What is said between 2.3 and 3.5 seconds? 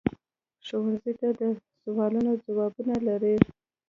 ځوابونه لري